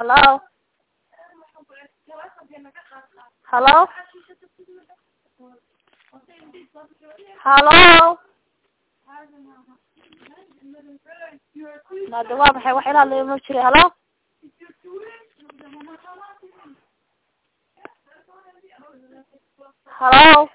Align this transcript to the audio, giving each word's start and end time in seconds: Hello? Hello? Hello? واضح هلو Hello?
Hello? 0.00 0.40
Hello? 3.52 3.86
Hello? 7.44 8.18
واضح 12.32 12.66
هلو 12.66 13.90
Hello? 20.00 20.49